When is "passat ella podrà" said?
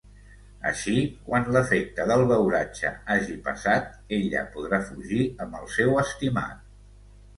3.49-4.81